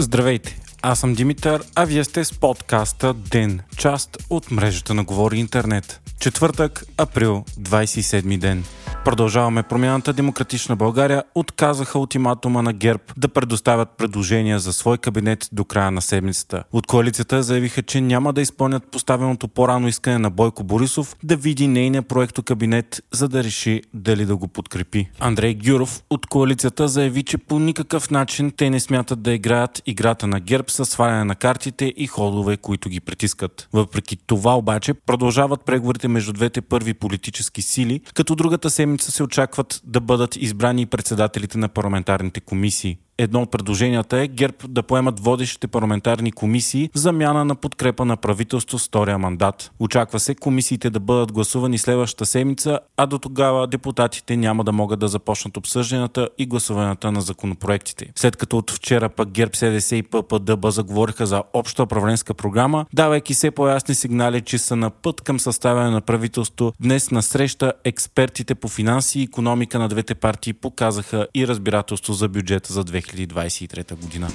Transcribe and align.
Здравейте, 0.00 0.60
аз 0.82 1.00
съм 1.00 1.14
Димитър, 1.14 1.62
а 1.74 1.84
вие 1.84 2.04
сте 2.04 2.24
с 2.24 2.32
подкаста 2.32 3.14
ДЕН, 3.14 3.60
част 3.76 4.16
от 4.30 4.50
мрежата 4.50 4.94
на 4.94 5.04
Говори 5.04 5.38
Интернет. 5.38 6.00
Четвъртък, 6.20 6.84
април, 6.96 7.44
27 7.60 8.38
ден. 8.38 8.64
Продължаваме 9.04 9.62
промяната 9.62 10.12
Демократична 10.12 10.76
България 10.76 11.22
отказаха 11.34 11.98
ултиматума 11.98 12.62
на 12.62 12.72
ГЕРБ 12.72 13.02
да 13.16 13.28
предоставят 13.28 13.88
предложения 13.88 14.58
за 14.58 14.72
свой 14.72 14.98
кабинет 14.98 15.48
до 15.52 15.64
края 15.64 15.90
на 15.90 16.02
седмицата. 16.02 16.64
От 16.72 16.86
коалицията 16.86 17.42
заявиха, 17.42 17.82
че 17.82 18.00
няма 18.00 18.32
да 18.32 18.40
изпълнят 18.40 18.90
поставеното 18.90 19.48
по-рано 19.48 19.88
искане 19.88 20.18
на 20.18 20.30
Бойко 20.30 20.64
Борисов 20.64 21.16
да 21.22 21.36
види 21.36 21.68
нейния 21.68 22.02
проекто 22.02 22.42
кабинет, 22.42 23.02
за 23.12 23.28
да 23.28 23.44
реши 23.44 23.82
дали 23.94 24.24
да 24.24 24.36
го 24.36 24.48
подкрепи. 24.48 25.10
Андрей 25.18 25.54
Гюров 25.54 26.02
от 26.10 26.26
коалицията 26.26 26.88
заяви, 26.88 27.22
че 27.22 27.38
по 27.38 27.58
никакъв 27.58 28.10
начин 28.10 28.52
те 28.56 28.70
не 28.70 28.80
смятат 28.80 29.22
да 29.22 29.32
играят 29.32 29.82
играта 29.86 30.26
на 30.26 30.40
ГЕРБ 30.40 30.68
с 30.68 30.84
сваляне 30.84 31.24
на 31.24 31.34
картите 31.34 31.92
и 31.96 32.06
ходове, 32.06 32.56
които 32.56 32.88
ги 32.88 33.00
притискат. 33.00 33.68
Въпреки 33.72 34.16
това 34.26 34.56
обаче 34.56 34.94
продължават 34.94 35.64
преговорите 35.64 36.08
между 36.08 36.32
двете 36.32 36.60
първи 36.60 36.94
политически 36.94 37.62
сили, 37.62 38.00
като 38.14 38.34
другата 38.34 38.70
седмица 38.70 38.89
седмица 38.90 39.12
се 39.12 39.22
очакват 39.22 39.80
да 39.84 40.00
бъдат 40.00 40.36
избрани 40.36 40.86
председателите 40.86 41.58
на 41.58 41.68
парламентарните 41.68 42.40
комисии 42.40 42.98
едно 43.22 43.42
от 43.42 43.50
предложенията 43.50 44.18
е 44.18 44.28
ГЕРБ 44.28 44.56
да 44.68 44.82
поемат 44.82 45.20
водещите 45.20 45.66
парламентарни 45.66 46.32
комисии 46.32 46.90
в 46.94 46.98
замяна 46.98 47.44
на 47.44 47.54
подкрепа 47.54 48.04
на 48.04 48.16
правителство 48.16 48.78
с 48.78 48.86
втория 48.86 49.18
мандат. 49.18 49.70
Очаква 49.78 50.20
се 50.20 50.34
комисиите 50.34 50.90
да 50.90 51.00
бъдат 51.00 51.32
гласувани 51.32 51.78
следващата 51.78 52.26
седмица, 52.26 52.78
а 52.96 53.06
до 53.06 53.18
тогава 53.18 53.66
депутатите 53.66 54.36
няма 54.36 54.64
да 54.64 54.72
могат 54.72 55.00
да 55.00 55.08
започнат 55.08 55.56
обсъжданията 55.56 56.28
и 56.38 56.46
гласуванията 56.46 57.12
на 57.12 57.20
законопроектите. 57.20 58.12
След 58.16 58.36
като 58.36 58.58
от 58.58 58.70
вчера 58.70 59.08
пък 59.08 59.30
ГЕРБ, 59.30 59.54
СДС 59.54 59.96
и 59.96 60.02
ППДБ 60.02 60.70
заговориха 60.70 61.26
за 61.26 61.42
обща 61.52 61.82
управленска 61.82 62.34
програма, 62.34 62.86
давайки 62.92 63.34
се 63.34 63.50
по-ясни 63.50 63.94
сигнали, 63.94 64.40
че 64.40 64.58
са 64.58 64.76
на 64.76 64.90
път 64.90 65.20
към 65.20 65.40
съставяне 65.40 65.90
на 65.90 66.00
правителство, 66.00 66.72
днес 66.80 67.10
на 67.10 67.22
среща 67.22 67.72
експертите 67.84 68.54
по 68.54 68.68
финанси 68.68 69.20
и 69.20 69.22
економика 69.22 69.78
на 69.78 69.88
двете 69.88 70.14
партии 70.14 70.52
показаха 70.52 71.26
и 71.34 71.48
разбирателство 71.48 72.12
за 72.12 72.28
бюджета 72.28 72.72
за 72.72 72.84
2000 72.84 73.09
2023 73.12 73.96
година. 73.96 74.28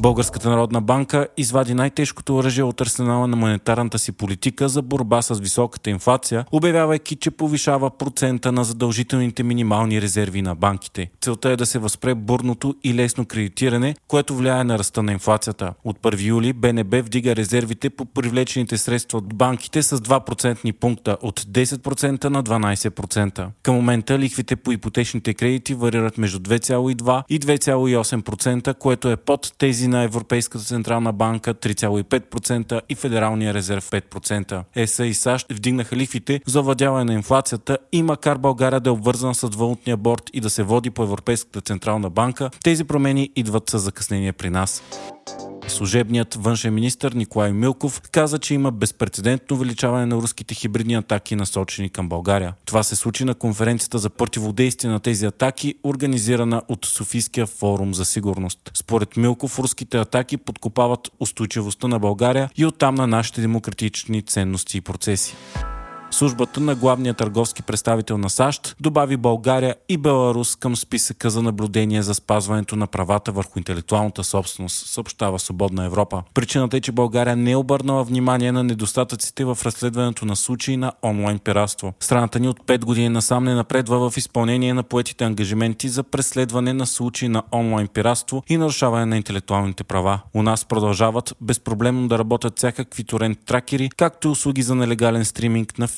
Българската 0.00 0.50
народна 0.50 0.80
банка 0.80 1.28
извади 1.36 1.74
най-тежкото 1.74 2.36
оръжие 2.36 2.64
от 2.64 2.80
арсенала 2.80 3.28
на 3.28 3.36
монетарната 3.36 3.98
си 3.98 4.12
политика 4.12 4.68
за 4.68 4.82
борба 4.82 5.22
с 5.22 5.40
високата 5.40 5.90
инфлация, 5.90 6.44
обявявайки, 6.52 7.16
че 7.16 7.30
повишава 7.30 7.90
процента 7.90 8.52
на 8.52 8.64
задължителните 8.64 9.42
минимални 9.42 10.02
резерви 10.02 10.42
на 10.42 10.54
банките. 10.54 11.10
Целта 11.20 11.50
е 11.50 11.56
да 11.56 11.66
се 11.66 11.78
възпре 11.78 12.14
бурното 12.14 12.74
и 12.84 12.94
лесно 12.94 13.26
кредитиране, 13.26 13.94
което 14.08 14.34
влияе 14.34 14.64
на 14.64 14.78
ръста 14.78 15.02
на 15.02 15.12
инфлацията. 15.12 15.74
От 15.84 15.98
1 15.98 16.22
юли 16.22 16.52
БНБ 16.52 17.02
вдига 17.02 17.36
резервите 17.36 17.90
по 17.90 18.04
привлечените 18.04 18.78
средства 18.78 19.18
от 19.18 19.34
банките 19.34 19.82
с 19.82 19.98
2% 19.98 20.72
пункта 20.72 21.16
от 21.22 21.40
10% 21.40 22.24
на 22.24 22.44
12%. 22.44 23.46
Към 23.62 23.74
момента 23.74 24.18
лихвите 24.18 24.56
по 24.56 24.72
ипотечните 24.72 25.34
кредити 25.34 25.74
варират 25.74 26.18
между 26.18 26.38
2,2 26.38 27.22
и 27.28 27.40
2,8%, 27.40 28.74
което 28.74 29.10
е 29.10 29.16
под 29.16 29.52
тези 29.58 29.88
на 29.92 30.02
Европейската 30.02 30.64
централна 30.64 31.12
банка 31.12 31.54
3,5% 31.54 32.80
и 32.88 32.94
Федералния 32.94 33.54
резерв 33.54 33.90
5%. 33.90 34.62
ЕСА 34.76 35.06
и 35.06 35.14
САЩ 35.14 35.46
вдигнаха 35.52 35.96
лихвите 35.96 36.40
за 36.46 36.60
овладяване 36.60 37.04
на 37.04 37.12
инфлацията 37.12 37.78
и 37.92 38.02
макар 38.02 38.38
България 38.38 38.80
да 38.80 38.90
е 38.90 38.92
обвързана 38.92 39.34
с 39.34 39.48
валутния 39.48 39.96
борт 39.96 40.30
и 40.32 40.40
да 40.40 40.50
се 40.50 40.62
води 40.62 40.90
по 40.90 41.02
Европейската 41.02 41.60
централна 41.60 42.10
банка, 42.10 42.50
тези 42.64 42.84
промени 42.84 43.30
идват 43.36 43.70
с 43.70 43.78
закъснение 43.78 44.32
при 44.32 44.50
нас. 44.50 44.82
Служебният 45.72 46.34
външен 46.34 46.74
министр 46.74 47.10
Николай 47.14 47.52
Милков 47.52 48.00
каза, 48.10 48.38
че 48.38 48.54
има 48.54 48.70
безпредседентно 48.70 49.56
увеличаване 49.56 50.06
на 50.06 50.16
руските 50.16 50.54
хибридни 50.54 50.94
атаки, 50.94 51.36
насочени 51.36 51.90
към 51.90 52.08
България. 52.08 52.54
Това 52.64 52.82
се 52.82 52.96
случи 52.96 53.24
на 53.24 53.34
конференцията 53.34 53.98
за 53.98 54.10
противодействие 54.10 54.90
на 54.90 55.00
тези 55.00 55.26
атаки, 55.26 55.74
организирана 55.84 56.62
от 56.68 56.84
Софийския 56.84 57.46
форум 57.46 57.94
за 57.94 58.04
сигурност. 58.04 58.70
Според 58.74 59.16
Милков, 59.16 59.58
руските 59.58 59.98
атаки 59.98 60.36
подкопават 60.36 61.10
устойчивостта 61.20 61.88
на 61.88 61.98
България 61.98 62.50
и 62.56 62.66
оттам 62.66 62.94
на 62.94 63.06
нашите 63.06 63.40
демократични 63.40 64.22
ценности 64.22 64.76
и 64.76 64.80
процеси. 64.80 65.36
Службата 66.12 66.60
на 66.60 66.74
главния 66.74 67.14
търговски 67.14 67.62
представител 67.62 68.18
на 68.18 68.30
САЩ 68.30 68.76
добави 68.80 69.16
България 69.16 69.74
и 69.88 69.96
Беларус 69.96 70.56
към 70.56 70.76
списъка 70.76 71.30
за 71.30 71.42
наблюдение 71.42 72.02
за 72.02 72.14
спазването 72.14 72.76
на 72.76 72.86
правата 72.86 73.32
върху 73.32 73.58
интелектуалната 73.58 74.24
собственост, 74.24 74.86
съобщава 74.86 75.38
Свободна 75.38 75.84
Европа. 75.84 76.22
Причината 76.34 76.76
е, 76.76 76.80
че 76.80 76.92
България 76.92 77.36
не 77.36 77.50
е 77.50 77.56
обърнала 77.56 78.04
внимание 78.04 78.52
на 78.52 78.64
недостатъците 78.64 79.44
в 79.44 79.58
разследването 79.64 80.24
на 80.24 80.36
случаи 80.36 80.76
на 80.76 80.92
онлайн 81.02 81.38
пиратство. 81.38 81.94
Страната 82.00 82.40
ни 82.40 82.48
от 82.48 82.60
5 82.60 82.84
години 82.84 83.08
насам 83.08 83.44
не 83.44 83.54
напредва 83.54 84.10
в 84.10 84.16
изпълнение 84.16 84.74
на 84.74 84.82
поетите 84.82 85.24
ангажименти 85.24 85.88
за 85.88 86.02
преследване 86.02 86.72
на 86.72 86.86
случаи 86.86 87.28
на 87.28 87.42
онлайн 87.52 87.88
пиратство 87.88 88.42
и 88.48 88.56
нарушаване 88.56 89.06
на 89.06 89.16
интелектуалните 89.16 89.84
права. 89.84 90.20
У 90.34 90.42
нас 90.42 90.64
продължават 90.64 91.34
безпроблемно 91.40 92.08
да 92.08 92.18
работят 92.18 92.58
всякакви 92.58 93.04
торент 93.04 93.38
тракери, 93.46 93.90
както 93.96 94.28
и 94.28 94.30
услуги 94.30 94.62
за 94.62 94.74
нелегален 94.74 95.24
стриминг 95.24 95.78
на 95.78 95.88